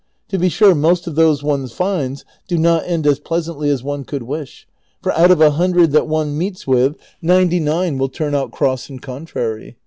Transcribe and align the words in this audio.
To 0.29 0.39
be 0.39 0.49
sure 0.49 0.73
most 0.73 1.05
of 1.05 1.13
those 1.13 1.43
one 1.43 1.67
finds 1.67 2.25
do 2.47 2.57
not 2.57 2.87
end 2.87 3.05
as 3.05 3.19
pleas 3.19 3.47
antly 3.47 3.67
as 3.67 3.83
one 3.83 4.03
could 4.03 4.23
wish, 4.23 4.67
for 5.03 5.11
out 5.11 5.29
of 5.29 5.41
a 5.41 5.51
hundred 5.51 5.91
that 5.91 6.07
one 6.07 6.35
meets 6.35 6.65
with, 6.65 6.95
ninety 7.21 7.59
nine 7.59 7.99
will 7.99 8.09
turn 8.09 8.33
out 8.33 8.51
cross 8.51 8.89
and 8.89 8.99
contrary. 8.99 9.77